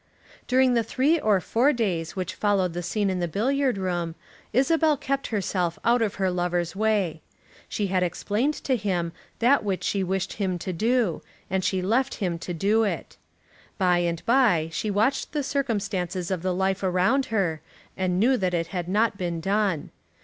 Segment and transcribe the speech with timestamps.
[0.47, 4.15] During the three or four days which followed the scene in the billiard room
[4.51, 7.21] Isabel kept herself out of her lover's way.
[7.69, 12.15] She had explained to him that which she wished him to do, and she left
[12.15, 13.17] him to do it.
[13.79, 17.61] Day by day she watched the circumstances of the life around her,
[17.95, 19.91] and knew that it had not been done.